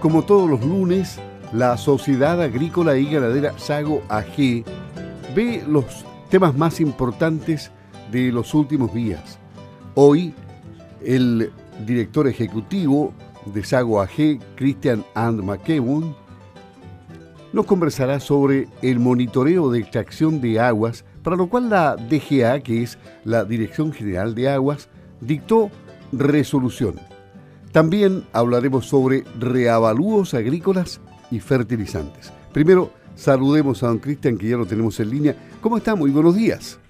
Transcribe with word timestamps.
como 0.00 0.24
todos 0.24 0.48
los 0.48 0.64
lunes, 0.64 1.18
la 1.52 1.76
Sociedad 1.76 2.40
Agrícola 2.40 2.96
y 2.96 3.10
Ganadera 3.10 3.58
Sago 3.58 4.02
AG 4.08 4.64
ve 5.34 5.62
los 5.68 5.84
temas 6.30 6.56
más 6.56 6.80
importantes 6.80 7.70
de 8.10 8.32
los 8.32 8.54
últimos 8.54 8.94
días. 8.94 9.38
Hoy, 9.94 10.34
el 11.04 11.52
director 11.86 12.26
ejecutivo 12.26 13.12
de 13.44 13.62
Sago 13.62 14.00
AG, 14.00 14.38
Christian 14.56 15.04
And 15.14 15.42
McKeown, 15.42 16.16
nos 17.52 17.66
conversará 17.66 18.20
sobre 18.20 18.68
el 18.80 19.00
monitoreo 19.00 19.70
de 19.70 19.80
extracción 19.80 20.40
de 20.40 20.60
aguas, 20.60 21.04
para 21.22 21.36
lo 21.36 21.48
cual 21.48 21.68
la 21.68 21.96
DGA, 21.96 22.60
que 22.60 22.82
es 22.82 22.96
la 23.24 23.44
Dirección 23.44 23.92
General 23.92 24.34
de 24.34 24.48
Aguas, 24.48 24.88
dictó 25.20 25.70
resolución. 26.12 26.94
También 27.72 28.24
hablaremos 28.32 28.86
sobre 28.86 29.24
reavalúos 29.38 30.34
agrícolas 30.34 31.00
y 31.30 31.38
fertilizantes. 31.38 32.32
Primero, 32.52 32.92
saludemos 33.14 33.82
a 33.82 33.88
don 33.88 33.98
Cristian, 33.98 34.36
que 34.36 34.48
ya 34.48 34.56
lo 34.56 34.66
tenemos 34.66 34.98
en 34.98 35.10
línea. 35.10 35.36
¿Cómo 35.60 35.76
está? 35.76 35.94
Muy 35.94 36.10
buenos 36.10 36.34
días. 36.34 36.80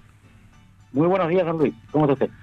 Muy 0.91 1.07
buenos 1.07 1.29
días, 1.29 1.45
don 1.45 1.59
Luis. 1.59 1.73
¿Cómo 1.91 2.05
está 2.05 2.25
usted? 2.25 2.35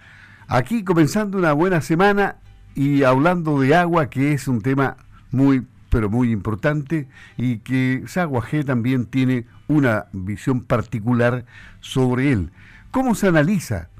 Aquí 0.46 0.84
comenzando 0.84 1.36
una 1.36 1.52
buena 1.52 1.80
semana 1.80 2.36
y 2.74 3.02
hablando 3.02 3.58
de 3.60 3.74
agua, 3.74 4.08
que 4.08 4.32
es 4.32 4.46
un 4.46 4.62
tema 4.62 4.96
muy, 5.32 5.66
pero 5.90 6.08
muy 6.08 6.30
importante 6.30 7.08
y 7.36 7.58
que 7.58 8.04
Sagua 8.06 8.42
G 8.42 8.64
también 8.64 9.06
tiene 9.06 9.46
una 9.66 10.06
visión 10.12 10.62
particular 10.62 11.44
sobre 11.80 12.30
él. 12.30 12.52
¿Cómo 12.92 13.16
se 13.16 13.26
analiza 13.26 13.90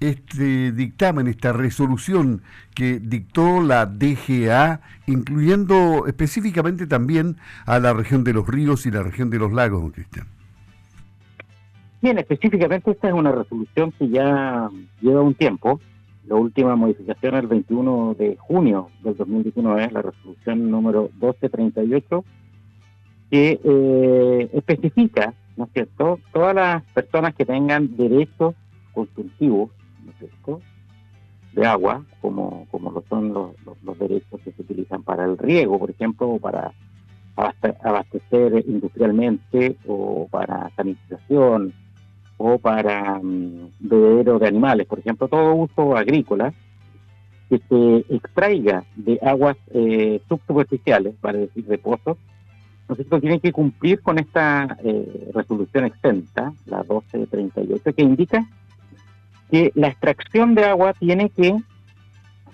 este 0.00 0.72
dictamen, 0.72 1.26
esta 1.26 1.52
resolución 1.52 2.42
que 2.74 2.98
dictó 2.98 3.60
la 3.62 3.86
DGA, 3.86 4.80
incluyendo 5.06 6.06
específicamente 6.06 6.86
también 6.86 7.36
a 7.64 7.78
la 7.78 7.92
región 7.92 8.24
de 8.24 8.34
los 8.34 8.46
ríos 8.46 8.86
y 8.86 8.90
la 8.90 9.02
región 9.02 9.30
de 9.30 9.38
los 9.38 9.52
lagos, 9.52 9.82
don 9.82 9.90
Cristian? 9.90 10.26
Bien, 12.02 12.18
específicamente 12.18 12.90
esta 12.90 13.08
es 13.08 13.14
una 13.14 13.32
resolución 13.32 13.92
que 13.98 14.08
ya 14.08 14.68
lleva 15.00 15.22
un 15.22 15.34
tiempo. 15.34 15.80
La 16.26 16.34
última 16.34 16.76
modificación 16.76 17.36
el 17.36 17.46
21 17.46 18.16
de 18.18 18.36
junio 18.36 18.90
del 19.02 19.16
2019 19.16 19.84
es 19.84 19.92
la 19.92 20.02
resolución 20.02 20.70
número 20.70 21.10
1238 21.20 22.24
que 23.30 23.60
eh, 23.64 24.50
especifica, 24.52 25.34
¿no 25.56 25.64
es 25.64 25.70
cierto?, 25.72 26.20
todas 26.32 26.54
las 26.54 26.82
personas 26.94 27.34
que 27.34 27.44
tengan 27.44 27.96
derechos 27.96 28.54
consultivos 28.92 29.70
de 31.52 31.66
agua, 31.66 32.04
como, 32.20 32.66
como 32.70 32.90
lo 32.90 33.02
son 33.08 33.32
los, 33.32 33.52
los, 33.82 33.98
derechos 33.98 34.40
que 34.44 34.52
se 34.52 34.62
utilizan 34.62 35.02
para 35.02 35.24
el 35.24 35.38
riego, 35.38 35.78
por 35.78 35.90
ejemplo, 35.90 36.28
o 36.28 36.38
para 36.38 36.72
abastecer 37.82 38.64
industrialmente, 38.66 39.76
o 39.86 40.28
para 40.30 40.70
sanitización, 40.76 41.72
o 42.36 42.58
para 42.58 43.14
um, 43.14 43.70
bebedero 43.80 44.38
de 44.38 44.46
animales, 44.46 44.86
por 44.86 44.98
ejemplo, 44.98 45.28
todo 45.28 45.54
uso 45.54 45.96
agrícola 45.96 46.52
que 47.48 47.58
se 47.68 48.14
extraiga 48.14 48.84
de 48.96 49.18
aguas 49.22 49.56
eh, 49.72 50.20
subsuperficiales, 50.28 51.14
para 51.20 51.38
decir 51.38 51.64
de 51.64 51.78
pozos, 51.78 52.18
nosotros 52.88 53.20
tienen 53.20 53.40
que 53.40 53.52
cumplir 53.52 54.00
con 54.00 54.18
esta 54.18 54.76
eh, 54.82 55.30
resolución 55.32 55.86
exenta, 55.86 56.52
la 56.66 56.78
1238, 56.78 57.94
que 57.94 58.02
indica 58.02 58.46
que 59.50 59.72
la 59.74 59.88
extracción 59.88 60.54
de 60.54 60.64
agua 60.64 60.92
tiene 60.94 61.30
que 61.30 61.56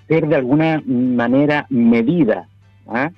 ser 0.09 0.27
de 0.29 0.37
alguna 0.37 0.83
manera 0.87 1.67
medida. 1.71 2.49
¿ah? 2.87 3.11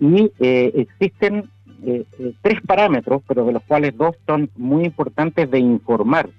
Y 0.00 0.32
eh, 0.38 0.72
existen 0.74 1.50
eh, 1.84 2.04
eh, 2.18 2.34
tres 2.40 2.60
parámetros, 2.62 3.22
pero 3.26 3.44
de 3.44 3.52
los 3.52 3.62
cuales 3.64 3.96
dos 3.96 4.16
son 4.26 4.50
muy 4.56 4.84
importantes 4.84 5.50
de 5.50 5.58
informar 5.58 6.30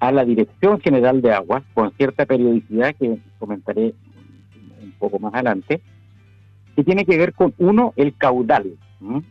a 0.00 0.12
la 0.12 0.24
Dirección 0.24 0.80
General 0.80 1.22
de 1.22 1.32
Agua 1.32 1.62
con 1.72 1.90
cierta 1.92 2.26
periodicidad 2.26 2.94
que 2.94 3.18
comentaré 3.38 3.94
un 4.82 4.92
poco 4.98 5.18
más 5.18 5.32
adelante, 5.32 5.80
que 6.74 6.84
tiene 6.84 7.06
que 7.06 7.16
ver 7.16 7.32
con 7.32 7.54
uno, 7.56 7.94
el 7.96 8.14
caudal, 8.14 8.76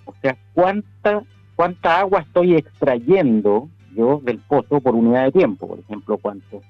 o 0.05 0.13
sea, 0.21 0.35
cuánta, 0.53 1.21
cuánta 1.55 1.99
agua 1.99 2.21
estoy 2.21 2.55
extrayendo 2.55 3.69
del 3.95 4.39
pozo 4.39 4.81
por 4.81 4.95
unidad 4.95 5.25
de 5.25 5.31
tiempo, 5.31 5.67
por 5.67 5.79
ejemplo, 5.79 6.17
cuántos 6.17 6.63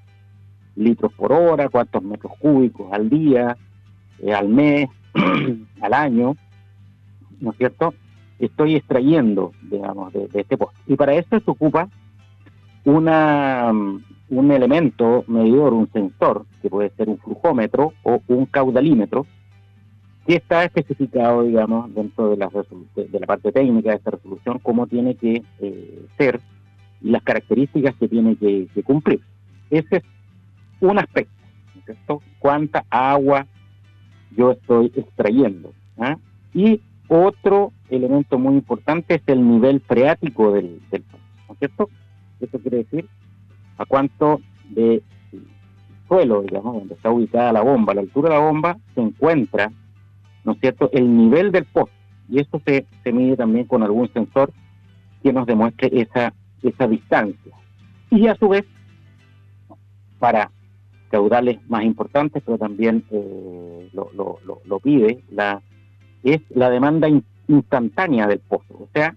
litros 0.76 1.12
por 1.14 1.32
hora, 1.32 1.68
cuántos 1.68 2.02
metros 2.02 2.32
cúbicos 2.38 2.92
al 2.92 3.08
día, 3.10 3.56
eh, 4.20 4.32
al 4.32 4.48
mes, 4.48 4.88
al 5.80 5.94
año, 5.94 6.36
¿no 7.40 7.50
es 7.50 7.56
cierto? 7.56 7.94
Estoy 8.38 8.76
extrayendo, 8.76 9.52
digamos, 9.62 10.12
de, 10.12 10.28
este 10.34 10.56
pozo. 10.56 10.72
Y 10.86 10.96
para 10.96 11.14
eso 11.14 11.40
se 11.40 11.50
ocupa 11.50 11.88
una, 12.84 13.72
un 13.72 14.52
elemento 14.52 15.24
medidor, 15.26 15.72
un 15.72 15.90
sensor, 15.92 16.44
que 16.62 16.70
puede 16.70 16.90
ser 16.90 17.08
un 17.08 17.18
flujómetro 17.18 17.92
o 18.02 18.20
un 18.28 18.46
caudalímetro, 18.46 19.26
que 20.26 20.36
está 20.36 20.64
especificado, 20.64 21.44
digamos, 21.44 21.94
dentro 21.94 22.30
de 22.30 22.36
la, 22.36 22.48
de 22.48 23.20
la 23.20 23.26
parte 23.26 23.52
técnica 23.52 23.90
de 23.90 23.96
esta 23.96 24.10
resolución, 24.10 24.58
cómo 24.58 24.86
tiene 24.86 25.14
que 25.14 25.42
eh, 25.60 26.06
ser 26.18 26.40
y 27.00 27.10
las 27.10 27.22
características 27.22 27.94
que 27.96 28.08
tiene 28.08 28.36
que, 28.36 28.68
cumplir. 28.84 29.20
Ese 29.70 29.96
es 29.96 30.02
un 30.80 30.98
aspecto. 30.98 31.32
Cuánta 32.38 32.84
agua 32.90 33.46
yo 34.36 34.52
estoy 34.52 34.92
extrayendo. 34.94 35.72
¿ah? 35.98 36.16
Y 36.54 36.80
otro 37.08 37.72
elemento 37.90 38.38
muy 38.38 38.54
importante 38.54 39.14
es 39.16 39.22
el 39.26 39.46
nivel 39.48 39.80
freático 39.80 40.52
del, 40.52 40.80
del 40.90 41.04
¿no 41.48 41.54
es 41.54 41.58
cierto? 41.58 41.88
Eso 42.40 42.58
quiere 42.58 42.78
decir 42.78 43.08
a 43.78 43.84
cuánto 43.84 44.40
de 44.70 45.02
suelo, 46.08 46.42
digamos, 46.42 46.74
donde 46.74 46.94
está 46.94 47.10
ubicada 47.10 47.52
la 47.52 47.62
bomba, 47.62 47.94
la 47.94 48.00
altura 48.00 48.28
de 48.28 48.34
la 48.34 48.40
bomba, 48.40 48.78
se 48.94 49.00
encuentra, 49.00 49.72
¿no 50.44 50.52
es 50.52 50.60
cierto?, 50.60 50.90
el 50.92 51.16
nivel 51.16 51.52
del 51.52 51.64
pozo. 51.64 51.92
Y 52.28 52.40
eso 52.40 52.60
se, 52.64 52.86
se 53.02 53.12
mide 53.12 53.36
también 53.36 53.66
con 53.66 53.82
algún 53.82 54.12
sensor 54.12 54.52
que 55.22 55.32
nos 55.32 55.46
demuestre 55.46 55.90
esa 55.92 56.32
esa 56.62 56.86
distancia. 56.86 57.52
Y 58.10 58.28
a 58.28 58.36
su 58.36 58.48
vez, 58.48 58.64
para 60.18 60.50
caudales 61.10 61.58
más 61.68 61.84
importantes, 61.84 62.42
pero 62.44 62.58
también 62.58 63.04
eh, 63.10 63.88
lo, 63.92 64.10
lo, 64.14 64.38
lo, 64.64 64.80
pide, 64.80 65.22
la, 65.30 65.62
es 66.22 66.40
la 66.50 66.70
demanda 66.70 67.08
instantánea 67.48 68.26
del 68.26 68.40
pozo. 68.40 68.74
O 68.74 68.88
sea, 68.92 69.14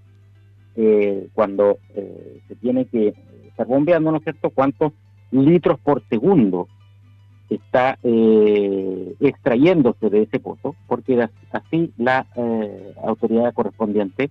eh, 0.76 1.28
cuando 1.34 1.80
eh, 1.96 2.42
se 2.48 2.56
tiene 2.56 2.86
que 2.86 3.14
estar 3.48 3.68
bombeando, 3.68 4.12
¿no 4.12 4.18
es 4.18 4.24
cierto?, 4.24 4.50
cuántos 4.50 4.94
litros 5.32 5.80
por 5.80 6.04
segundo 6.10 6.68
está 7.50 7.98
extrayéndose 8.04 10.12
de 10.12 10.22
ese 10.22 10.40
pozo, 10.40 10.76
porque 10.88 11.28
así 11.52 11.92
la 11.98 12.28
autoridad 13.04 13.56
correspondiente 13.56 14.30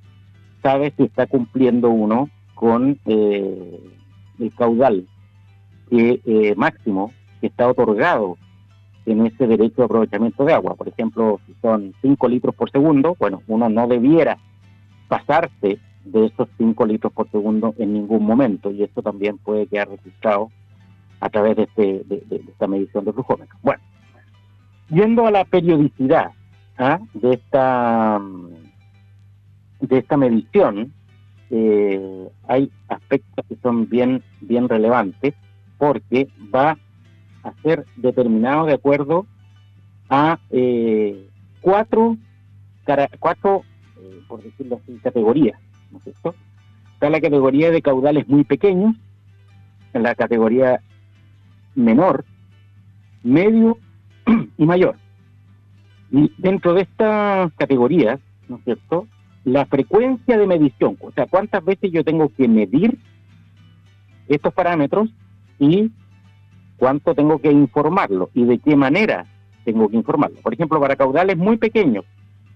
sabe 0.63 0.93
si 0.97 1.03
está 1.03 1.27
cumpliendo 1.27 1.91
uno 1.91 2.31
con 2.59 2.99
eh, 3.07 3.81
el 4.41 4.55
caudal 4.57 5.07
que, 5.89 6.21
eh, 6.25 6.55
máximo 6.57 7.13
que 7.41 7.47
está 7.47 7.69
otorgado 7.69 8.37
en 9.07 9.25
ese 9.27 9.47
derecho 9.47 9.77
de 9.77 9.85
aprovechamiento 9.85 10.45
de 10.45 10.55
agua. 10.55 10.75
Por 10.75 10.89
ejemplo, 10.89 11.39
si 11.47 11.55
son 11.63 11.95
5 12.03 12.29
litros 12.29 12.57
por 12.57 12.69
segundo, 12.73 13.15
bueno, 13.21 13.43
uno 13.47 13.69
no 13.69 13.87
debiera 13.87 14.39
pasarse 15.07 15.79
de 16.05 16.27
esos 16.27 16.49
5 16.59 16.85
litros 16.87 17.13
por 17.13 17.31
segundo 17.31 17.77
en 17.79 17.93
ningún 17.93 18.27
momento 18.27 18.73
y 18.73 18.83
esto 18.83 19.03
también 19.03 19.39
puede 19.39 19.69
quedar 19.69 19.91
registrado 19.91 20.51
a 21.21 21.31
través 21.31 21.59
de, 21.59 21.63
este, 21.63 22.03
de, 22.07 22.43
esta 22.49 22.67
medición 22.67 23.05
de 23.05 23.13
flujómetro. 23.13 23.57
Bueno, 23.63 23.81
yendo 24.91 25.29
a 25.29 25.31
la 25.31 25.45
periodicidad 25.45 26.33
¿ah? 26.77 26.99
de 27.15 27.35
esta 27.35 28.21
de 29.81 29.99
esta 29.99 30.17
medición, 30.17 30.93
eh, 31.51 32.29
hay 32.47 32.71
aspectos 32.89 33.45
que 33.49 33.57
son 33.63 33.89
bien, 33.89 34.23
bien 34.41 34.69
relevantes 34.69 35.35
porque 35.79 36.29
va 36.55 36.79
a 37.43 37.53
ser 37.63 37.87
determinado 37.97 38.67
de 38.67 38.75
acuerdo 38.75 39.27
a 40.11 40.39
eh, 40.51 41.29
cuatro, 41.61 42.17
cuatro 43.19 43.63
eh, 44.01 44.23
por 44.29 44.43
decirlo 44.43 44.81
así, 44.83 44.99
categorías. 45.03 45.59
¿no 45.91 45.99
es 45.99 46.05
cierto? 46.05 46.35
Está 46.95 47.11
la 47.11 47.21
categoría 47.21 47.71
de 47.71 47.83
caudales 47.83 48.29
muy 48.29 48.45
pequeños, 48.45 48.97
la 49.93 50.15
categoría 50.15 50.81
menor, 51.75 52.25
medio 53.23 53.79
y 54.59 54.67
mayor. 54.67 54.97
Y 56.11 56.33
dentro 56.39 56.75
de 56.75 56.83
estas 56.83 57.53
categorías, 57.55 58.21
¿no 58.49 58.57
es 58.57 58.65
cierto? 58.65 59.07
La 59.53 59.67
frecuencia 59.67 60.37
de 60.37 60.47
medición, 60.47 60.97
o 61.01 61.11
sea, 61.13 61.27
cuántas 61.27 61.65
veces 61.65 61.91
yo 61.91 62.05
tengo 62.05 62.31
que 62.37 62.49
medir 62.49 62.99
estos 64.29 64.53
parámetros 64.53 65.11
y 65.59 65.91
cuánto 66.77 67.15
tengo 67.15 67.39
que 67.39 67.51
informarlo 67.51 68.31
y 68.35 68.45
de 68.45 68.59
qué 68.59 68.77
manera 68.77 69.27
tengo 69.65 69.89
que 69.89 69.97
informarlo. 69.97 70.39
Por 70.43 70.55
ejemplo, 70.55 70.81
para 70.81 70.97
caudales 70.97 71.37
muy 71.37 71.57
pequeños, 71.57 72.05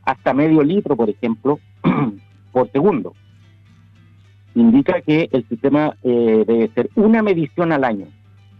hasta 0.04 0.34
medio 0.34 0.62
litro, 0.62 0.96
por 0.96 1.08
ejemplo, 1.08 1.58
por 2.52 2.70
segundo. 2.70 3.14
Indica 4.54 5.00
que 5.00 5.28
el 5.32 5.48
sistema 5.48 5.96
eh, 6.02 6.44
debe 6.46 6.68
ser 6.74 6.90
una 6.94 7.22
medición 7.22 7.72
al 7.72 7.84
año. 7.84 8.06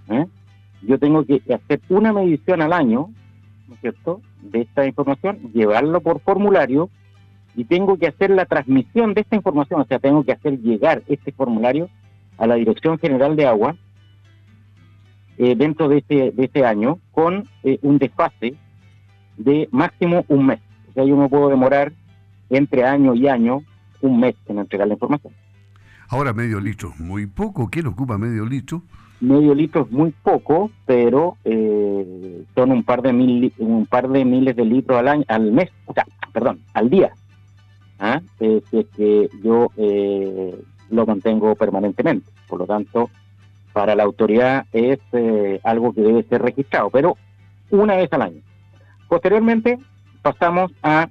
¿eh? 0.08 0.26
Yo 0.82 0.99
tengo 0.99 1.25
que 1.25 1.43
hacer 1.52 1.81
una 1.90 2.12
medición 2.12 2.62
al 2.62 2.73
año, 2.73 3.11
¿no 3.69 3.75
es 3.75 3.81
cierto?, 3.81 4.23
de 4.40 4.62
esta 4.62 4.87
información, 4.87 5.52
llevarlo 5.52 6.00
por 6.00 6.20
formulario 6.20 6.88
y 7.54 7.64
tengo 7.64 7.96
que 7.96 8.08
hacer 8.08 8.31
la 8.31 8.46
transmisión 8.46 9.14
de 9.14 9.22
esta 9.22 9.37
información, 9.37 9.81
o 9.81 9.84
sea, 9.84 9.99
tengo 9.99 10.25
que 10.25 10.32
hacer 10.32 10.58
llegar 10.60 11.02
este 11.06 11.32
formulario 11.32 11.88
a 12.38 12.46
la 12.46 12.54
Dirección 12.54 12.99
General 12.99 13.37
de 13.37 13.46
Agua 13.46 13.76
eh, 15.38 15.54
dentro 15.54 15.88
de 15.88 15.99
este, 15.99 16.31
de 16.31 16.44
este 16.44 16.64
año 16.64 16.99
con 17.12 17.49
un 17.82 17.99
desfase 17.99 18.54
de 19.37 19.69
máximo 19.70 20.25
un 20.28 20.46
mes. 20.46 20.60
O 20.90 20.93
sea, 20.93 21.04
yo 21.04 21.16
me 21.16 21.28
puedo 21.28 21.49
demorar 21.49 21.93
entre 22.50 22.84
año 22.84 23.14
y 23.14 23.28
año 23.28 23.62
un 24.00 24.20
mes 24.20 24.34
en 24.46 24.58
entregar 24.58 24.87
la 24.87 24.94
información. 24.94 25.32
Ahora 26.08 26.34
medio 26.34 26.60
litro, 26.60 26.93
muy 26.98 27.26
poco. 27.26 27.70
¿Quién 27.70 27.87
ocupa 27.87 28.19
medio 28.19 28.44
litro? 28.44 28.82
Medio 29.20 29.55
litro 29.55 29.82
es 29.82 29.90
muy 29.90 30.10
poco, 30.22 30.70
pero 30.84 31.38
eh, 31.44 32.44
son 32.55 32.72
un 32.72 32.82
par 32.82 33.00
de 33.00 33.12
mil, 33.12 33.52
un 33.58 33.87
par 33.87 34.08
de 34.08 34.25
miles 34.25 34.55
de 34.55 34.64
litros 34.64 34.98
al 34.98 35.08
año, 35.08 35.25
al 35.28 35.52
mes, 35.52 35.70
o 35.87 35.94
sea, 35.94 36.05
perdón, 36.32 36.60
al 36.75 36.90
día. 36.90 37.12
¿Ah? 38.02 38.20
es 38.40 38.64
que 38.96 39.31
yo 39.43 39.70
eh, 39.76 40.60
lo 40.90 41.06
mantengo 41.06 41.54
permanentemente. 41.54 42.31
Por 42.49 42.58
lo 42.58 42.66
tanto, 42.66 43.10
para 43.72 43.94
la 43.94 44.02
autoridad 44.02 44.66
es 44.72 44.99
eh, 45.12 45.60
algo 45.62 45.94
que 45.94 46.02
debe 46.02 46.25
ser 46.25 46.43
registrado, 46.43 46.90
pero 46.90 47.16
una 47.70 47.96
vez 47.96 48.12
al 48.12 48.22
año. 48.22 48.40
Posteriormente 49.08 49.78
pasamos 50.20 50.72
a 50.82 51.08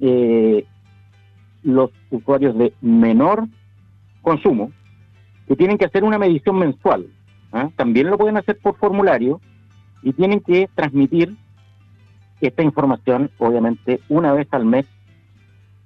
eh, 0.00 0.64
los 1.64 1.90
usuarios 2.10 2.56
de 2.56 2.72
menor 2.80 3.46
consumo, 4.22 4.70
que 5.48 5.56
tienen 5.56 5.76
que 5.76 5.86
hacer 5.86 6.04
una 6.04 6.18
medición 6.18 6.56
mensual. 6.56 7.08
¿ah? 7.52 7.68
También 7.76 8.10
lo 8.10 8.16
pueden 8.16 8.36
hacer 8.36 8.58
por 8.58 8.76
formulario 8.76 9.40
y 10.02 10.12
tienen 10.12 10.40
que 10.40 10.68
transmitir 10.74 11.36
esta 12.40 12.62
información, 12.62 13.30
obviamente, 13.38 14.00
una 14.08 14.32
vez 14.32 14.46
al 14.52 14.64
mes, 14.64 14.86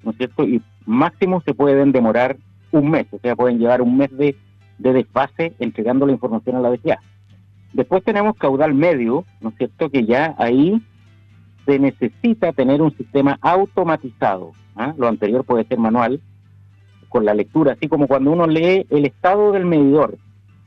¿no 0.03 0.11
es 0.13 0.17
cierto? 0.17 0.45
Y 0.45 0.63
máximo 0.87 1.41
se 1.43 1.55
pueden 1.55 1.93
demorar 1.93 2.37
un 2.71 2.91
mes, 2.91 3.07
o 3.13 3.19
sea, 3.19 3.37
pueden 3.37 3.59
llevar 3.59 3.83
un 3.83 3.97
mes 3.97 4.11
de, 4.17 4.37
de 4.79 4.93
desfase 4.93 5.55
entregando 5.59 6.07
la 6.07 6.13
información 6.13 6.57
a 6.57 6.61
la 6.61 6.71
DGA. 6.71 6.99
Después 7.73 8.05
tenemos 8.05 8.37
caudal 8.37 8.75
medio, 8.75 9.25
¿no 9.41 9.51
es 9.51 9.57
cierto? 9.57 9.91
Que 9.91 10.05
ya 10.05 10.35
ahí 10.39 10.83
se 11.65 11.79
necesita 11.79 12.53
tener 12.53 12.83
un 12.83 12.97
sistema 12.97 13.39
automatizado. 13.41 14.53
¿ah? 14.77 14.95
Lo 14.97 15.09
anterior 15.09 15.45
puede 15.45 15.65
ser 15.65 15.79
manual, 15.79 16.21
con 17.09 17.25
la 17.25 17.35
lectura, 17.35 17.73
así 17.73 17.89
como 17.89 18.09
cuando 18.09 18.33
uno 18.33 18.47
lee 18.47 18.87
el 18.91 19.05
estado 19.05 19.53
del 19.53 19.67
medidor. 19.67 20.17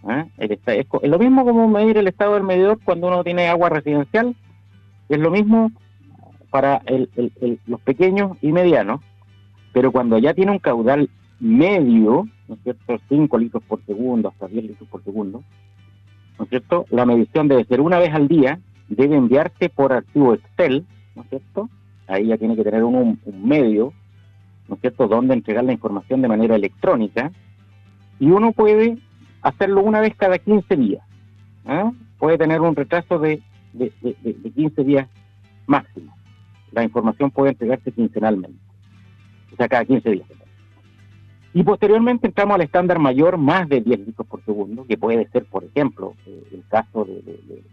¿ah? 0.03 0.25
es, 0.37 0.59
lo 1.03 1.19
mismo 1.19 1.43
como 1.43 1.67
medir 1.67 1.97
el 1.97 2.07
estado 2.07 2.35
del 2.35 2.43
medidor 2.43 2.79
cuando 2.83 3.07
uno 3.07 3.23
tiene 3.23 3.47
agua 3.47 3.69
residencial, 3.69 4.35
es 5.09 5.19
lo 5.19 5.31
mismo 5.31 5.71
para 6.51 6.81
los 7.65 7.81
pequeños 7.81 8.37
y 8.41 8.51
medianos, 8.51 9.01
pero 9.75 9.91
cuando 9.91 10.17
ya 10.17 10.33
tiene 10.33 10.53
un 10.53 10.59
caudal 10.59 11.09
medio, 11.41 12.29
¿no 12.47 12.55
es 12.55 12.61
cierto?, 12.63 12.97
5 13.09 13.37
litros 13.37 13.61
por 13.63 13.85
segundo 13.85 14.29
hasta 14.29 14.47
10 14.47 14.67
litros 14.67 14.87
por 14.87 15.03
segundo, 15.03 15.43
¿no 16.39 16.45
es 16.45 16.49
cierto?, 16.49 16.85
la 16.91 17.05
medición 17.05 17.49
debe 17.49 17.65
ser 17.65 17.81
una 17.81 17.99
vez 17.99 18.13
al 18.13 18.29
día 18.29 18.57
debe 18.87 19.17
enviarse 19.17 19.67
por 19.67 19.91
archivo 19.91 20.33
Excel, 20.33 20.85
¿no 21.13 21.23
es 21.23 21.29
cierto? 21.29 21.69
Ahí 22.07 22.27
ya 22.27 22.37
tiene 22.37 22.55
que 22.55 22.63
tener 22.63 22.85
un, 22.85 23.19
medio, 23.43 23.91
¿no 24.69 24.75
es 24.75 24.81
cierto?, 24.81 25.09
donde 25.09 25.33
entregar 25.33 25.65
la 25.65 25.73
información 25.73 26.21
de 26.21 26.29
manera 26.29 26.55
electrónica 26.55 27.33
y 28.17 28.27
uno 28.27 28.53
puede 28.53 28.97
hacerlo 29.41 29.81
una 29.81 29.99
vez 29.99 30.15
cada 30.15 30.39
15 30.39 30.73
días. 30.77 31.03
¿ah? 31.65 31.91
Puede 32.17 32.37
tener 32.37 32.61
un 32.61 32.77
retraso 32.77 33.19
de, 33.19 33.43
de, 33.73 33.91
15 34.55 34.85
días 34.85 35.09
máximo. 35.67 36.15
La 36.71 36.81
información 36.81 37.29
puede 37.29 37.49
entregarse 37.49 37.91
quincenalmente, 37.91 38.64
o 39.51 39.55
sea, 39.55 39.67
cada 39.67 39.85
15 39.85 40.09
días. 40.09 40.27
Y 41.55 41.63
posteriormente 41.63 42.27
entramos 42.27 42.55
al 42.55 42.63
estándar 42.63 42.99
mayor, 42.99 43.37
más 43.37 43.69
de 43.69 43.79
10 43.79 44.07
litros 44.07 44.27
por 44.27 44.43
segundo, 44.43 44.85
que 44.85 44.97
puede 44.97 45.25
ser, 45.29 45.45
por 45.45 45.63
ejemplo, 45.63 46.13
eh, 46.25 46.43
el 46.51 46.63
caso 46.67 47.05
de, 47.05 47.63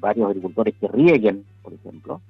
varios 0.00 0.28
agricultores 0.28 0.74
que 0.80 0.88
rieguen, 0.88 1.44
por 1.62 1.74
ejemplo, 1.74 2.22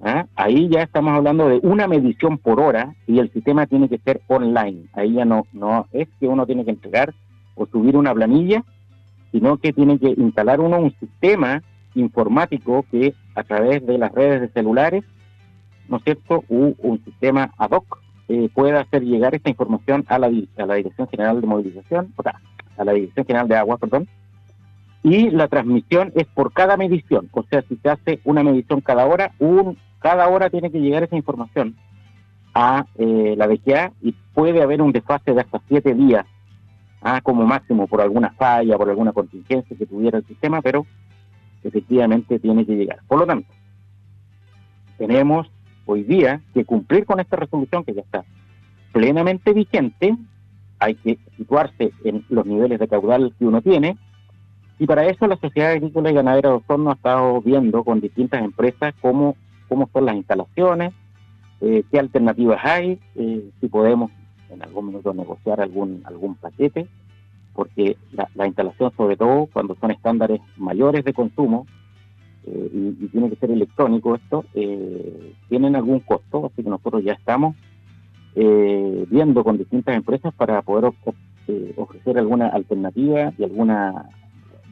¿ah? 0.00 0.26
ahí 0.34 0.68
ya 0.68 0.82
estamos 0.82 1.12
hablando 1.12 1.48
de 1.48 1.60
una 1.62 1.86
medición 1.86 2.38
por 2.38 2.58
hora 2.58 2.96
y 3.06 3.20
el 3.20 3.30
sistema 3.32 3.66
tiene 3.66 3.88
que 3.88 3.98
ser 3.98 4.20
online. 4.26 4.86
Ahí 4.94 5.12
ya 5.12 5.24
no, 5.24 5.46
no 5.52 5.86
es 5.92 6.08
que 6.18 6.26
uno 6.26 6.44
tiene 6.44 6.64
que 6.64 6.72
entregar 6.72 7.14
o 7.54 7.66
subir 7.66 7.96
una 7.96 8.12
planilla, 8.12 8.64
sino 9.30 9.58
que 9.58 9.72
tiene 9.72 9.96
que 10.00 10.08
instalar 10.08 10.60
uno 10.60 10.80
un 10.80 10.94
sistema 10.98 11.62
informático 11.94 12.84
que 12.90 13.14
a 13.36 13.44
través 13.44 13.86
de 13.86 13.98
las 13.98 14.10
redes 14.10 14.40
de 14.40 14.48
celulares, 14.48 15.04
¿no 15.88 15.98
es 15.98 16.02
cierto?, 16.02 16.42
u 16.48 16.74
un 16.78 17.04
sistema 17.04 17.54
ad 17.58 17.70
hoc 17.70 18.05
eh, 18.28 18.48
pueda 18.52 18.80
hacer 18.80 19.02
llegar 19.02 19.34
esta 19.34 19.50
información 19.50 20.04
a 20.08 20.18
la, 20.18 20.26
a 20.26 20.66
la 20.66 20.74
Dirección 20.74 21.08
General 21.08 21.40
de 21.40 21.46
Movilización, 21.46 22.12
o 22.16 22.22
sea, 22.22 22.40
a 22.76 22.84
la 22.84 22.92
Dirección 22.92 23.26
General 23.26 23.48
de 23.48 23.56
Agua, 23.56 23.78
perdón, 23.78 24.08
y 25.02 25.30
la 25.30 25.46
transmisión 25.46 26.12
es 26.16 26.26
por 26.26 26.52
cada 26.52 26.76
medición, 26.76 27.28
o 27.32 27.44
sea, 27.44 27.62
si 27.62 27.76
se 27.76 27.88
hace 27.88 28.20
una 28.24 28.42
medición 28.42 28.80
cada 28.80 29.06
hora, 29.06 29.32
un, 29.38 29.78
cada 30.00 30.28
hora 30.28 30.50
tiene 30.50 30.70
que 30.70 30.80
llegar 30.80 31.04
esa 31.04 31.16
información 31.16 31.76
a 32.54 32.86
eh, 32.96 33.34
la 33.36 33.46
BGA 33.46 33.92
y 34.02 34.12
puede 34.34 34.62
haber 34.62 34.82
un 34.82 34.90
desfase 34.90 35.32
de 35.32 35.42
hasta 35.42 35.60
siete 35.68 35.94
días, 35.94 36.26
ah, 37.02 37.20
como 37.22 37.46
máximo 37.46 37.86
por 37.86 38.00
alguna 38.00 38.30
falla, 38.30 38.76
por 38.76 38.88
alguna 38.88 39.12
contingencia 39.12 39.76
que 39.76 39.86
tuviera 39.86 40.18
el 40.18 40.26
sistema, 40.26 40.60
pero 40.62 40.86
efectivamente 41.62 42.38
tiene 42.38 42.66
que 42.66 42.74
llegar. 42.74 42.98
Por 43.06 43.20
lo 43.20 43.26
tanto, 43.26 43.48
tenemos 44.98 45.48
hoy 45.86 46.02
día 46.02 46.42
que 46.52 46.64
cumplir 46.64 47.06
con 47.06 47.20
esta 47.20 47.36
resolución 47.36 47.84
que 47.84 47.94
ya 47.94 48.02
está 48.02 48.24
plenamente 48.92 49.52
vigente, 49.52 50.16
hay 50.78 50.94
que 50.96 51.18
situarse 51.36 51.92
en 52.04 52.24
los 52.28 52.44
niveles 52.44 52.78
de 52.78 52.88
caudal 52.88 53.34
que 53.38 53.46
uno 53.46 53.62
tiene, 53.62 53.96
y 54.78 54.86
para 54.86 55.06
eso 55.06 55.26
la 55.26 55.36
Sociedad 55.36 55.72
Agrícola 55.72 56.10
y 56.10 56.14
Ganadera 56.14 56.50
de 56.50 56.56
Osorno 56.56 56.90
ha 56.90 56.94
estado 56.94 57.40
viendo 57.40 57.82
con 57.82 58.00
distintas 58.00 58.42
empresas 58.42 58.94
cómo, 59.00 59.36
cómo 59.68 59.88
son 59.92 60.04
las 60.04 60.16
instalaciones, 60.16 60.92
eh, 61.62 61.82
qué 61.90 61.98
alternativas 61.98 62.60
hay, 62.62 62.98
eh, 63.14 63.50
si 63.60 63.68
podemos 63.68 64.10
en 64.50 64.62
algún 64.62 64.88
minuto 64.88 65.14
negociar 65.14 65.60
algún, 65.60 66.02
algún 66.04 66.34
paquete, 66.34 66.86
porque 67.54 67.96
la, 68.12 68.46
instalación, 68.46 68.92
sobre 68.96 69.16
todo 69.16 69.46
cuando 69.46 69.74
son 69.80 69.90
estándares 69.90 70.40
mayores 70.58 71.04
de 71.04 71.14
consumo, 71.14 71.66
eh, 72.46 72.94
y, 73.00 73.06
tiene 73.08 73.30
que 73.30 73.36
ser 73.36 73.50
electrónico 73.50 74.14
esto, 74.14 74.44
tienen 75.48 75.76
algún 75.76 76.00
costo, 76.00 76.46
así 76.46 76.62
que 76.62 76.70
nosotros 76.70 77.04
ya 77.04 77.12
estamos 77.12 77.56
viendo 78.34 79.42
con 79.44 79.56
distintas 79.56 79.96
empresas 79.96 80.34
para 80.34 80.60
poder 80.60 80.92
ofrecer 81.76 82.18
alguna 82.18 82.48
alternativa 82.48 83.32
y 83.38 83.44
alguna 83.44 84.10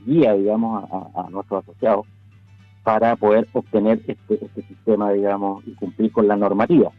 guía, 0.05 0.35
digamos, 0.35 0.85
a, 0.91 1.29
nuestros 1.31 1.65
asociados 1.65 2.07
para 2.83 3.17
poder 3.17 3.49
obtener 3.53 4.03
este, 4.07 4.35
este, 4.45 4.63
sistema, 4.63 5.11
digamos, 5.13 5.67
y 5.67 5.73
cumplir 5.75 6.13
con 6.13 6.29
la 6.29 6.37
normativa. 6.37 6.93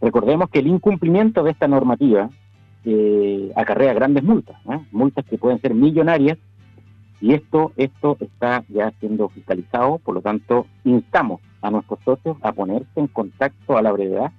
Recordemos 0.00 0.50
que 0.50 0.60
el 0.60 0.68
incumplimiento 0.68 1.42
de 1.42 1.50
esta 1.50 1.66
normativa 1.66 2.30
eh, 2.84 3.50
acarrea 3.56 3.92
grandes 3.92 4.22
multas, 4.22 4.56
¿eh? 4.70 4.78
multas 4.92 5.24
que 5.24 5.38
pueden 5.38 5.60
ser 5.60 5.74
millonarias, 5.74 6.38
y 7.20 7.34
esto, 7.34 7.72
esto 7.76 8.16
está 8.20 8.64
ya 8.68 8.92
siendo 9.00 9.28
fiscalizado, 9.28 9.98
por 9.98 10.14
lo 10.14 10.20
tanto, 10.20 10.66
instamos 10.84 11.40
a 11.62 11.70
nuestros 11.70 11.98
socios 12.04 12.36
a 12.42 12.52
ponerse 12.52 12.88
en 12.96 13.06
contacto 13.06 13.76
a 13.76 13.82
la 13.82 13.92
brevedad 13.92 14.32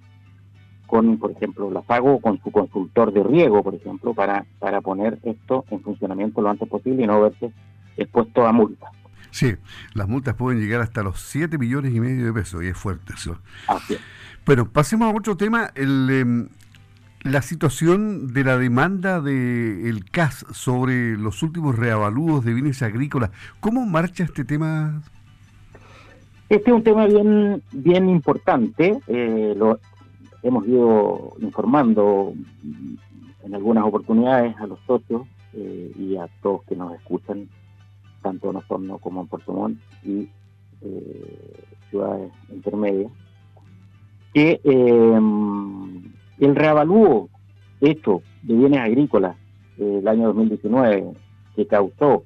con, 0.85 1.17
por 1.17 1.31
ejemplo, 1.31 1.69
la 1.69 1.81
FAGO, 1.81 2.19
con 2.19 2.41
su 2.41 2.51
consultor 2.51 3.11
de 3.11 3.23
riego, 3.23 3.61
por 3.61 3.75
ejemplo, 3.75 4.13
para, 4.13 4.45
para 4.59 4.81
poner 4.81 5.19
esto 5.23 5.65
en 5.69 5.81
funcionamiento 5.81 6.41
lo 6.41 6.49
antes 6.49 6.67
posible 6.69 7.03
y 7.03 7.07
no 7.07 7.21
verse 7.21 7.51
expuesto 7.97 8.47
a 8.47 8.53
multas. 8.53 8.89
Sí, 9.31 9.55
las 9.93 10.07
multas 10.07 10.35
pueden 10.35 10.61
llegar 10.61 10.81
hasta 10.81 11.03
los 11.03 11.19
7 11.19 11.57
millones 11.57 11.93
y 11.93 11.99
medio 11.99 12.25
de 12.25 12.33
pesos 12.33 12.63
y 12.63 12.67
es 12.67 12.77
fuerte 12.77 13.13
eso. 13.13 13.37
Así 13.67 13.95
es. 13.95 13.99
Bueno, 14.45 14.69
pasemos 14.69 15.13
a 15.13 15.17
otro 15.17 15.35
tema, 15.35 15.71
el, 15.75 16.09
em, 16.09 16.49
la 17.27 17.41
situación 17.41 18.33
de 18.33 18.43
la 18.43 18.57
demanda 18.57 19.21
del 19.21 20.05
CAS 20.09 20.45
sobre 20.51 21.17
los 21.17 21.43
últimos 21.43 21.77
reavalúos 21.77 22.43
de 22.45 22.53
bienes 22.53 22.81
agrícolas. 22.81 23.31
¿Cómo 23.59 23.85
marcha 23.85 24.23
este 24.23 24.45
tema? 24.45 25.01
Este 26.49 26.69
es 26.69 26.75
un 26.75 26.83
tema 26.83 27.05
bien, 27.05 27.61
bien 27.71 28.09
importante. 28.09 28.99
Eh, 29.07 29.53
lo 29.57 29.79
hemos 30.41 30.65
ido 30.67 31.35
informando 31.41 32.33
en 33.43 33.55
algunas 33.55 33.83
oportunidades 33.83 34.55
a 34.57 34.67
los 34.67 34.79
socios 34.87 35.27
eh, 35.53 35.91
y 35.97 36.15
a 36.15 36.27
todos 36.41 36.63
que 36.63 36.75
nos 36.75 36.93
escuchan 36.93 37.49
tanto 38.21 38.49
en 38.49 38.57
Osorno 38.57 38.97
como 38.97 39.21
en 39.21 39.27
Puerto 39.27 39.53
Montt 39.53 39.79
y 40.03 40.29
eh, 40.81 41.63
ciudades 41.89 42.31
intermedias, 42.49 43.11
que 44.33 44.59
eh, 44.63 45.19
el 46.39 46.55
reavalúo 46.55 47.29
hecho 47.81 48.21
de 48.43 48.53
bienes 48.55 48.79
agrícolas 48.79 49.35
eh, 49.77 49.97
el 49.99 50.07
año 50.07 50.27
2019, 50.27 51.13
que 51.55 51.67
causó 51.67 52.23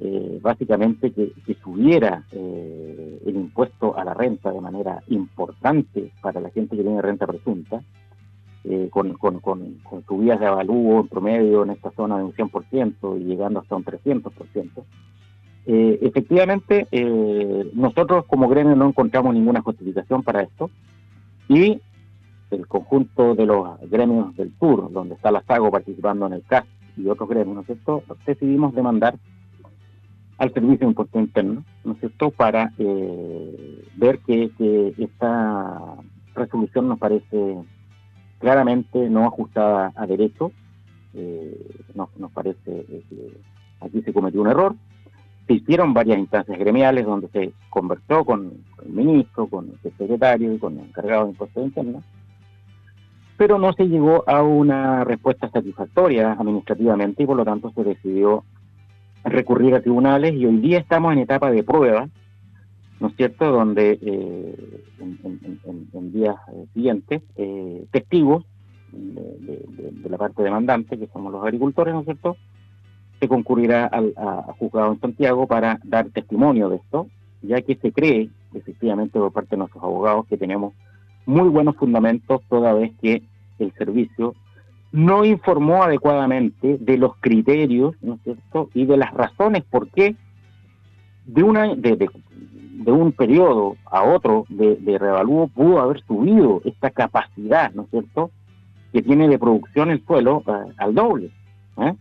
eh, 0.00 0.38
básicamente 0.42 1.10
que, 1.12 1.32
subiera 1.62 2.22
el 2.30 3.34
impuesto 3.34 3.96
a 3.96 4.04
la 4.04 4.14
renta 4.14 4.52
de 4.52 4.60
manera 4.60 5.02
importante 5.08 6.12
para 6.20 6.40
la 6.40 6.50
gente 6.50 6.76
que 6.76 6.82
tiene 6.82 7.02
renta 7.02 7.26
presunta, 7.26 7.82
con, 8.90 9.12
con, 9.14 9.78
subidas 10.08 10.40
de 10.40 10.46
avalúo 10.46 11.00
en 11.00 11.08
promedio 11.08 11.62
en 11.62 11.70
esta 11.70 11.92
zona 11.92 12.18
de 12.18 12.24
un 12.24 12.32
100% 12.32 13.20
y 13.20 13.24
llegando 13.24 13.60
hasta 13.60 13.76
un 13.76 13.84
300%, 13.84 14.84
eh, 15.68 15.98
efectivamente, 16.02 16.86
eh, 16.92 17.70
nosotros 17.74 18.24
como 18.26 18.48
gremio 18.48 18.76
no 18.76 18.86
encontramos 18.86 19.34
ninguna 19.34 19.62
justificación 19.62 20.22
para 20.22 20.42
esto 20.42 20.70
y 21.48 21.80
el 22.50 22.66
conjunto 22.66 23.34
de 23.34 23.46
los 23.46 23.78
gremios 23.90 24.36
del 24.36 24.52
sur, 24.58 24.90
donde 24.92 25.14
está 25.14 25.30
la 25.30 25.42
SAGO 25.42 25.70
participando 25.70 26.26
en 26.26 26.34
el 26.34 26.42
CAS 26.42 26.64
y 26.96 27.06
otros 27.08 27.28
gremios, 27.28 27.54
¿no 27.54 27.60
es 27.60 27.66
cierto?, 27.66 28.02
decidimos 28.26 28.74
demandar 28.74 29.18
al 30.38 30.52
Servicio 30.52 30.78
de 30.78 30.86
Impuesto 30.86 31.18
Interno, 31.18 31.64
¿no 31.84 31.92
es 31.92 32.00
cierto?, 32.00 32.30
para 32.30 32.72
eh, 32.78 33.84
ver 33.96 34.18
que, 34.20 34.94
esta 34.98 35.96
resolución 36.34 36.88
nos 36.88 36.98
parece 36.98 37.56
claramente 38.38 39.08
no 39.08 39.26
ajustada 39.26 39.92
a 39.96 40.06
derecho, 40.06 40.52
nos, 41.94 42.14
nos 42.18 42.30
parece 42.32 42.84
que 43.08 43.32
aquí 43.80 44.02
se 44.02 44.12
cometió 44.12 44.42
un 44.42 44.48
error, 44.48 44.76
se 45.46 45.54
hicieron 45.54 45.94
varias 45.94 46.18
instancias 46.18 46.58
gremiales 46.58 47.04
donde 47.04 47.28
se 47.28 47.52
conversó 47.70 48.24
con, 48.24 48.52
el 48.84 48.92
ministro, 48.92 49.46
con 49.46 49.70
el 49.70 49.92
secretario 49.92 50.52
y 50.52 50.58
con 50.58 50.78
el 50.78 50.86
encargado 50.86 51.24
de 51.24 51.30
impuestos 51.30 51.64
internos, 51.64 52.04
pero 53.36 53.58
no 53.58 53.72
se 53.74 53.88
llegó 53.88 54.24
a 54.26 54.42
una 54.42 55.04
respuesta 55.04 55.50
satisfactoria 55.50 56.32
administrativamente 56.32 57.22
y 57.22 57.26
por 57.26 57.36
lo 57.36 57.44
tanto 57.44 57.70
se 57.72 57.84
decidió 57.84 58.44
recurrir 59.24 59.74
a 59.74 59.82
tribunales 59.82 60.34
y 60.34 60.46
hoy 60.46 60.58
día 60.58 60.78
estamos 60.78 61.12
en 61.12 61.18
etapa 61.18 61.50
de 61.50 61.62
prueba, 61.62 62.08
¿no 63.00 63.08
es 63.08 63.16
cierto?, 63.16 63.50
donde 63.50 63.98
eh, 64.00 64.84
en, 65.00 66.12
días 66.12 66.36
eh, 66.52 66.66
siguientes 66.72 67.22
eh, 67.36 67.86
testigos 67.90 68.44
de 68.92 70.08
la 70.08 70.16
parte 70.16 70.42
demandante, 70.42 70.98
que 70.98 71.08
somos 71.08 71.32
los 71.32 71.42
agricultores, 71.42 71.92
¿no 71.92 72.00
es 72.00 72.06
cierto?, 72.06 72.36
se 73.20 73.28
concurrirá 73.28 73.86
al 73.86 74.14
juzgado 74.58 74.92
en 74.92 75.00
Santiago 75.00 75.46
para 75.46 75.80
dar 75.84 76.08
testimonio 76.10 76.68
de 76.68 76.76
esto, 76.76 77.08
ya 77.42 77.60
que 77.62 77.76
se 77.76 77.90
cree, 77.90 78.30
efectivamente, 78.54 79.18
por 79.18 79.32
parte 79.32 79.50
de 79.50 79.58
nuestros 79.58 79.82
abogados, 79.82 80.26
que 80.26 80.36
tenemos 80.36 80.74
muy 81.26 81.48
buenos 81.48 81.76
fundamentos 81.76 82.40
toda 82.48 82.72
vez 82.72 82.92
que 83.02 83.22
el 83.58 83.72
servicio 83.74 84.34
no 84.92 85.24
informó 85.24 85.82
adecuadamente 85.82 86.78
de 86.78 86.96
los 86.96 87.16
criterios, 87.16 87.94
¿no 88.00 88.14
es 88.14 88.20
cierto?, 88.22 88.70
y 88.72 88.86
de 88.86 88.96
las 88.96 89.12
razones 89.12 89.64
por 89.64 89.88
qué 89.90 90.16
de, 91.26 91.42
una, 91.42 91.74
de, 91.74 91.96
de, 91.96 92.92
un 92.92 93.12
periodo 93.12 93.76
a 93.84 94.04
otro 94.04 94.46
de, 94.48 94.76
de 94.76 94.96
revalúo 94.96 95.48
pudo 95.48 95.80
haber 95.80 96.02
subido 96.06 96.62
esta 96.64 96.90
capacidad, 96.90 97.72
¿no 97.72 97.82
es 97.82 97.90
cierto?, 97.90 98.30
que 98.92 99.02
tiene 99.02 99.28
de 99.28 99.38
producción 99.38 99.90
el 99.90 100.02
suelo 100.06 100.42
eh, 100.46 100.72
al 100.78 100.94
doble. 100.94 101.30
¿eh? 101.78 101.94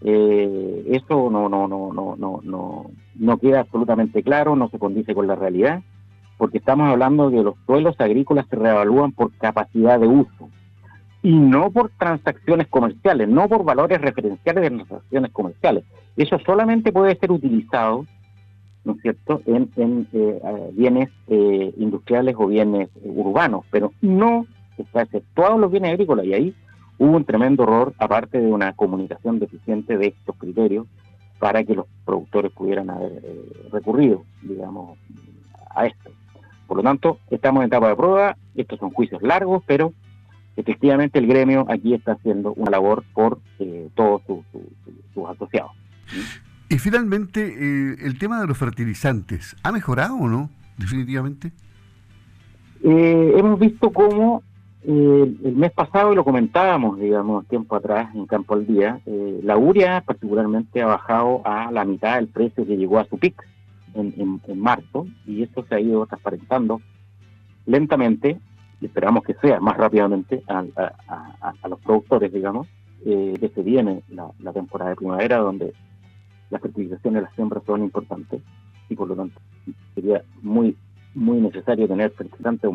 Eh, 0.00 0.84
eso 0.90 1.30
no, 1.30 1.48
no, 1.48 1.68
no, 1.68 1.92
no, 1.92 2.16
no, 2.16 2.40
no, 2.42 2.90
no 3.14 3.38
queda 3.38 3.60
absolutamente 3.60 4.22
claro, 4.24 4.56
no 4.56 4.68
se 4.68 4.80
condice 4.80 5.14
con 5.14 5.28
la 5.28 5.36
realidad, 5.36 5.82
porque 6.42 6.58
estamos 6.58 6.90
hablando 6.90 7.30
de 7.30 7.36
que 7.36 7.42
los 7.44 7.54
suelos 7.66 7.94
agrícolas 8.00 8.48
se 8.48 8.56
reevalúan 8.56 9.12
por 9.12 9.30
capacidad 9.34 10.00
de 10.00 10.08
uso 10.08 10.50
y 11.22 11.38
no 11.38 11.70
por 11.70 11.90
transacciones 11.90 12.66
comerciales, 12.66 13.28
no 13.28 13.48
por 13.48 13.62
valores 13.62 14.00
referenciales 14.00 14.60
de 14.60 14.70
transacciones 14.70 15.30
comerciales. 15.30 15.84
Eso 16.16 16.40
solamente 16.44 16.90
puede 16.90 17.14
ser 17.14 17.30
utilizado, 17.30 18.06
¿no 18.84 18.94
es 18.94 19.02
cierto?, 19.02 19.40
en, 19.46 19.70
en 19.76 20.08
eh, 20.12 20.70
bienes 20.72 21.10
eh, 21.28 21.72
industriales 21.76 22.34
o 22.36 22.48
bienes 22.48 22.88
urbanos, 23.04 23.64
pero 23.70 23.92
no 24.00 24.44
está 24.76 25.02
exceptuado 25.02 25.58
los 25.58 25.70
bienes 25.70 25.92
agrícolas 25.92 26.26
y 26.26 26.34
ahí 26.34 26.54
hubo 26.98 27.18
un 27.18 27.24
tremendo 27.24 27.62
error, 27.62 27.94
aparte 27.98 28.40
de 28.40 28.48
una 28.48 28.72
comunicación 28.72 29.38
deficiente 29.38 29.96
de 29.96 30.08
estos 30.08 30.34
criterios, 30.34 30.88
para 31.38 31.62
que 31.62 31.76
los 31.76 31.86
productores 32.04 32.50
pudieran 32.50 32.90
haber 32.90 33.12
eh, 33.22 33.68
recurrido, 33.70 34.24
digamos, 34.42 34.98
a 35.70 35.86
esto. 35.86 36.10
Por 36.72 36.78
lo 36.78 36.84
tanto, 36.84 37.18
estamos 37.30 37.60
en 37.60 37.66
etapa 37.66 37.90
de 37.90 37.96
prueba, 37.96 38.34
estos 38.54 38.78
son 38.78 38.88
juicios 38.92 39.20
largos, 39.20 39.62
pero 39.66 39.92
efectivamente 40.56 41.18
el 41.18 41.26
gremio 41.26 41.66
aquí 41.68 41.92
está 41.92 42.12
haciendo 42.12 42.54
una 42.54 42.70
labor 42.70 43.04
por 43.12 43.40
eh, 43.58 43.90
todos 43.94 44.22
sus 44.24 45.28
asociados. 45.28 45.72
Y 46.70 46.78
finalmente, 46.78 47.42
eh, 47.42 47.96
el 48.00 48.18
tema 48.18 48.40
de 48.40 48.46
los 48.46 48.56
fertilizantes, 48.56 49.54
¿ha 49.62 49.70
mejorado 49.70 50.16
o 50.16 50.28
no, 50.28 50.48
definitivamente? 50.78 51.52
hemos 52.82 53.60
visto 53.60 53.90
cómo 53.90 54.42
eh, 54.84 55.36
el 55.44 55.56
mes 55.56 55.72
pasado, 55.72 56.14
y 56.14 56.16
lo 56.16 56.24
comentábamos, 56.24 56.98
digamos, 56.98 57.46
tiempo 57.48 57.76
atrás 57.76 58.14
en 58.14 58.24
Campo 58.24 58.54
al 58.54 58.66
Día, 58.66 58.98
eh, 59.04 59.40
la 59.44 59.58
uria 59.58 60.02
particularmente 60.06 60.80
ha 60.80 60.86
bajado 60.86 61.42
a 61.44 61.70
la 61.70 61.84
mitad 61.84 62.16
del 62.16 62.28
precio 62.28 62.66
que 62.66 62.78
llegó 62.78 62.98
a 62.98 63.04
su 63.04 63.18
pic 63.18 63.34
en, 63.94 64.40
marzo, 64.56 65.06
y 65.26 65.42
esto 65.42 65.64
se 65.68 65.74
ha 65.74 65.80
ido 65.80 66.06
transparentando 66.06 66.80
lentamente, 67.66 68.38
y 68.80 68.86
esperamos 68.86 69.22
que 69.24 69.34
sea 69.34 69.60
más 69.60 69.76
rápidamente 69.76 70.42
a, 70.48 71.68
los 71.68 71.80
productores, 71.80 72.32
digamos, 72.32 72.66
eh, 73.04 73.34
que 73.38 73.48
se 73.48 73.62
viene 73.62 74.02
la, 74.08 74.52
temporada 74.52 74.90
de 74.90 74.96
primavera, 74.96 75.38
donde 75.38 75.72
las 76.50 76.60
fertilizaciones 76.60 77.22
de 77.22 77.26
las 77.26 77.34
siembras 77.34 77.62
son 77.64 77.82
importantes, 77.82 78.42
y 78.88 78.94
por 78.94 79.08
lo 79.08 79.16
tanto 79.16 79.40
sería 79.94 80.22
muy 80.42 80.76
muy 81.14 81.40
necesario 81.40 81.86
tener 81.86 82.10
fertilizantes 82.12 82.70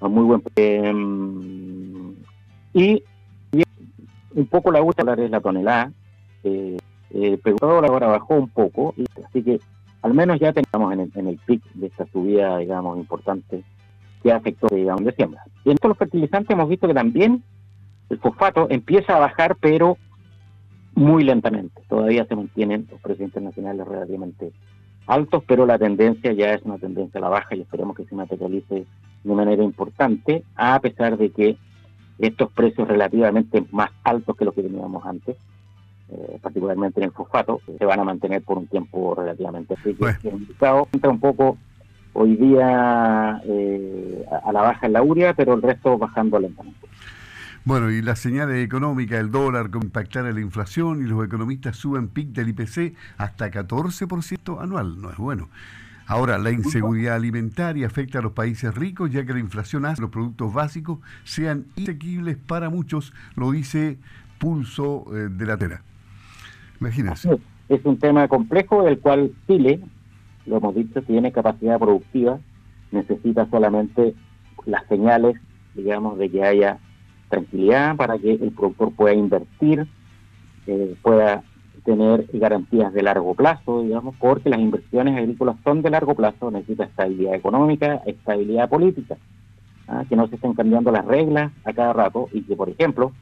muy 0.00 0.24
buen 0.24 0.42
em, 0.56 2.14
y, 2.72 3.02
un 4.34 4.46
poco 4.46 4.70
la 4.70 4.80
gusta 4.80 5.02
hablar 5.02 5.20
es 5.20 5.30
la 5.30 5.40
tonelada 5.40 5.92
eh, 6.44 6.76
eh, 7.10 7.38
pero 7.42 7.56
ahora 7.62 8.06
bajó 8.06 8.34
un 8.34 8.48
poco 8.48 8.94
así 9.26 9.42
que 9.42 9.60
al 10.02 10.14
menos 10.14 10.38
ya 10.40 10.52
tengamos 10.52 10.92
en 10.92 11.00
el, 11.00 11.12
en 11.14 11.38
pic 11.38 11.62
de 11.74 11.86
esta 11.86 12.06
subida 12.06 12.58
digamos 12.58 12.98
importante 12.98 13.64
que 14.22 14.32
afectó 14.32 14.74
digamos 14.74 15.04
de 15.04 15.12
siembra. 15.12 15.42
Y 15.64 15.70
en 15.70 15.76
todos 15.76 15.90
los 15.90 15.98
fertilizantes 15.98 16.50
hemos 16.50 16.68
visto 16.68 16.86
que 16.86 16.94
también 16.94 17.42
el 18.10 18.18
fosfato 18.18 18.66
empieza 18.70 19.16
a 19.16 19.20
bajar 19.20 19.56
pero 19.60 19.96
muy 20.94 21.22
lentamente. 21.24 21.80
Todavía 21.88 22.24
se 22.26 22.34
mantienen 22.34 22.88
los 22.90 23.00
precios 23.00 23.28
internacionales 23.28 23.86
relativamente 23.86 24.52
altos, 25.06 25.42
pero 25.46 25.64
la 25.66 25.78
tendencia 25.78 26.32
ya 26.32 26.52
es 26.52 26.62
una 26.62 26.78
tendencia 26.78 27.18
a 27.18 27.22
la 27.22 27.28
baja 27.28 27.54
y 27.54 27.62
esperemos 27.62 27.96
que 27.96 28.04
se 28.04 28.14
materialice 28.14 28.84
de 29.24 29.34
manera 29.34 29.62
importante, 29.62 30.44
a 30.54 30.78
pesar 30.80 31.16
de 31.16 31.30
que 31.30 31.56
estos 32.18 32.50
precios 32.52 32.88
relativamente 32.88 33.64
más 33.70 33.90
altos 34.04 34.36
que 34.36 34.44
los 34.44 34.54
que 34.54 34.62
teníamos 34.62 35.04
antes, 35.06 35.36
eh, 36.10 36.38
particularmente 36.42 37.00
en 37.00 37.04
el 37.04 37.12
fosfato, 37.12 37.60
se 37.78 37.84
van 37.84 38.00
a 38.00 38.04
mantener 38.04 38.42
por 38.42 38.58
un 38.58 38.66
tiempo 38.66 39.14
relativamente. 39.14 39.74
Así 39.74 39.94
que 39.94 40.28
el 40.28 40.40
mercado 40.40 40.88
entra 40.92 41.10
un 41.10 41.20
poco 41.20 41.58
hoy 42.14 42.36
día 42.36 43.40
eh, 43.44 44.24
a 44.44 44.52
la 44.52 44.62
baja 44.62 44.86
en 44.86 44.94
la 44.94 45.02
uria, 45.02 45.34
pero 45.34 45.54
el 45.54 45.62
resto 45.62 45.98
bajando 45.98 46.38
lentamente. 46.38 46.88
Bueno, 47.64 47.90
y 47.90 48.00
las 48.00 48.18
señales 48.18 48.64
económicas, 48.64 49.20
el 49.20 49.30
dólar, 49.30 49.70
cómo 49.70 49.84
impactar 49.84 50.24
a 50.24 50.32
la 50.32 50.40
inflación 50.40 51.02
y 51.02 51.06
los 51.06 51.24
economistas 51.24 51.76
suben 51.76 52.08
PIC 52.08 52.28
del 52.28 52.48
IPC 52.48 52.94
hasta 53.18 53.50
14% 53.50 54.62
anual. 54.62 55.02
No 55.02 55.10
es 55.10 55.18
bueno. 55.18 55.48
Ahora, 56.06 56.38
la 56.38 56.50
inseguridad 56.50 57.16
alimentaria 57.16 57.86
afecta 57.86 58.20
a 58.20 58.22
los 58.22 58.32
países 58.32 58.74
ricos, 58.74 59.10
ya 59.10 59.26
que 59.26 59.34
la 59.34 59.40
inflación 59.40 59.84
hace 59.84 59.96
que 59.96 60.02
los 60.02 60.10
productos 60.10 60.54
básicos 60.54 61.00
sean 61.24 61.66
inasequibles 61.76 62.38
para 62.38 62.70
muchos, 62.70 63.12
lo 63.36 63.50
dice 63.50 63.98
Pulso 64.38 65.04
eh, 65.14 65.28
de 65.30 65.44
la 65.44 65.58
Tera. 65.58 65.82
Imagínense. 66.80 67.38
Es 67.68 67.84
un 67.84 67.98
tema 67.98 68.28
complejo 68.28 68.82
del 68.82 68.98
cual 68.98 69.32
Chile, 69.46 69.80
lo 70.46 70.58
hemos 70.58 70.74
dicho, 70.74 71.02
tiene 71.02 71.32
capacidad 71.32 71.78
productiva, 71.78 72.38
necesita 72.90 73.48
solamente 73.50 74.14
las 74.64 74.86
señales, 74.86 75.36
digamos, 75.74 76.18
de 76.18 76.30
que 76.30 76.42
haya 76.42 76.78
tranquilidad 77.28 77.96
para 77.96 78.18
que 78.18 78.32
el 78.32 78.52
productor 78.52 78.92
pueda 78.92 79.14
invertir, 79.14 79.86
eh, 80.66 80.96
pueda 81.02 81.42
tener 81.84 82.26
garantías 82.32 82.92
de 82.92 83.02
largo 83.02 83.34
plazo, 83.34 83.82
digamos, 83.82 84.14
porque 84.16 84.50
las 84.50 84.60
inversiones 84.60 85.16
agrícolas 85.16 85.56
son 85.64 85.82
de 85.82 85.90
largo 85.90 86.14
plazo, 86.14 86.50
necesita 86.50 86.84
estabilidad 86.84 87.34
económica, 87.34 88.02
estabilidad 88.06 88.68
política, 88.68 89.16
¿ah? 89.86 90.04
que 90.08 90.16
no 90.16 90.26
se 90.28 90.36
estén 90.36 90.54
cambiando 90.54 90.90
las 90.90 91.04
reglas 91.04 91.52
a 91.64 91.72
cada 91.72 91.92
rato 91.92 92.28
y 92.32 92.42
que, 92.42 92.56
por 92.56 92.68
ejemplo, 92.68 93.12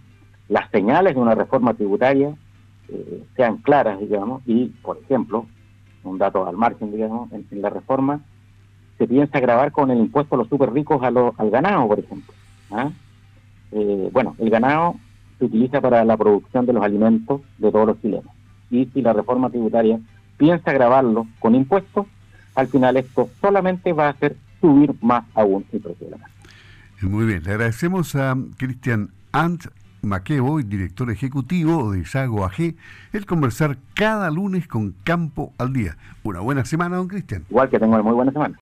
las 0.48 0.70
señales 0.70 1.14
de 1.14 1.20
una 1.20 1.34
reforma 1.34 1.74
tributaria 1.74 2.34
eh, 2.88 3.24
sean 3.36 3.58
claras, 3.58 3.98
digamos, 4.00 4.42
y, 4.46 4.66
por 4.82 4.98
ejemplo, 4.98 5.46
un 6.04 6.18
dato 6.18 6.46
al 6.46 6.56
margen, 6.56 6.92
digamos, 6.92 7.30
en, 7.32 7.46
la 7.60 7.70
reforma 7.70 8.20
se 8.98 9.06
piensa 9.06 9.40
grabar 9.40 9.72
con 9.72 9.90
el 9.90 9.98
impuesto 9.98 10.34
a 10.34 10.38
los 10.38 10.48
super 10.48 10.72
ricos 10.72 11.02
a 11.02 11.08
al 11.08 11.50
ganado, 11.50 11.86
por 11.86 11.98
ejemplo. 11.98 12.32
¿ah? 12.70 12.90
Eh, 13.72 14.08
bueno, 14.12 14.34
el 14.38 14.48
ganado 14.48 14.96
se 15.38 15.44
utiliza 15.44 15.80
para 15.80 16.04
la 16.04 16.16
producción 16.16 16.64
de 16.64 16.72
los 16.72 16.82
alimentos 16.82 17.42
de 17.58 17.70
todos 17.70 17.86
los 17.88 18.00
chilenos. 18.00 18.32
Y 18.70 18.86
si 18.86 19.02
la 19.02 19.12
reforma 19.12 19.50
tributaria 19.50 20.00
piensa 20.38 20.72
grabarlo 20.72 21.26
con 21.40 21.54
impuestos, 21.54 22.06
al 22.54 22.68
final 22.68 22.96
esto 22.96 23.28
solamente 23.40 23.92
va 23.92 24.06
a 24.06 24.10
hacer 24.10 24.36
subir 24.60 24.94
más 25.02 25.24
aún 25.34 25.64
el 25.72 25.80
precio 25.80 26.06
de 26.06 26.10
la 26.12 26.18
carne. 26.18 26.34
Muy 27.02 27.26
bien, 27.26 27.42
le 27.44 27.50
agradecemos 27.50 28.16
a 28.16 28.36
Cristian 28.56 29.10
Ant 29.32 29.66
Maquebo, 30.02 30.60
director 30.60 31.10
ejecutivo 31.10 31.92
de 31.92 32.04
Sago 32.04 32.44
AG, 32.44 32.74
el 33.12 33.26
conversar 33.26 33.78
cada 33.94 34.30
lunes 34.30 34.68
con 34.68 34.94
Campo 35.04 35.52
al 35.58 35.72
Día. 35.72 35.96
Una 36.22 36.40
buena 36.40 36.64
semana, 36.64 36.96
don 36.96 37.08
Cristian. 37.08 37.44
Igual 37.50 37.68
que 37.68 37.78
tengo 37.78 37.94
una 37.94 38.02
muy 38.02 38.12
buena 38.14 38.32
semana. 38.32 38.54